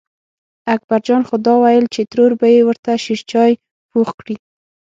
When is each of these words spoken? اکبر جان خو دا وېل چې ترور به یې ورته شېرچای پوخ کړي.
اکبر 0.73 0.99
جان 1.07 1.21
خو 1.27 1.35
دا 1.45 1.53
وېل 1.63 1.85
چې 1.93 2.01
ترور 2.11 2.31
به 2.39 2.47
یې 2.55 2.61
ورته 2.65 2.91
شېرچای 3.03 3.51
پوخ 3.91 4.09
کړي. 4.19 4.35